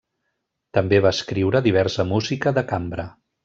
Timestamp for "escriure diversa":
1.17-2.09